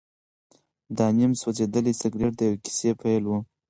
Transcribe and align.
دا 0.97 1.07
نیم 1.17 1.31
سوځېدلی 1.41 1.93
سګرټ 2.01 2.33
د 2.37 2.41
یوې 2.47 2.57
کیسې 2.63 2.91
پیل 3.01 3.23
و. 3.27 3.31